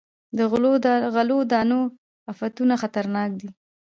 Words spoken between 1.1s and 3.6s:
غلو دانو افتونه خطرناک دي.